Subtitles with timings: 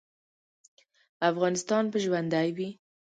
[1.29, 2.69] افغانستان به ژوندی وي؟